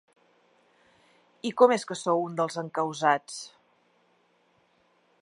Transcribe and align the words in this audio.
I 1.51 1.51
com 1.61 1.75
és 1.77 1.85
que 1.91 1.99
sou 2.01 2.25
un 2.31 2.41
dels 2.41 2.59
encausats? 2.65 3.39